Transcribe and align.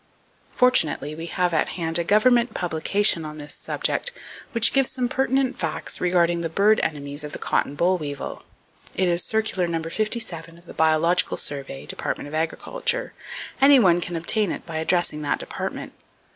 Fortunately 0.55 1.13
we 1.13 1.27
have 1.27 1.53
at 1.53 1.69
hand 1.77 1.99
a 1.99 2.03
government 2.03 2.55
publication 2.55 3.23
on 3.23 3.37
this 3.37 3.53
subject 3.53 4.11
which 4.51 4.73
gives 4.73 4.89
some 4.89 5.07
pertinent 5.07 5.59
facts 5.59 6.01
regarding 6.01 6.41
the 6.41 6.49
bird 6.49 6.79
enemies 6.81 7.23
of 7.23 7.33
the 7.33 7.37
cotton 7.37 7.75
boll 7.75 7.99
weevil. 7.99 8.41
It 8.95 9.07
is 9.07 9.23
Circular 9.23 9.67
No. 9.67 9.83
57 9.83 10.57
of 10.57 10.65
the 10.65 10.73
Biological 10.73 11.37
Survey, 11.37 11.85
Department 11.85 12.27
of 12.27 12.33
Agriculture. 12.33 13.13
Any 13.61 13.77
one 13.77 14.01
can 14.01 14.15
obtain 14.15 14.51
it 14.51 14.65
by 14.65 14.77
addressing 14.77 15.21
that 15.21 15.37
Department. 15.37 15.93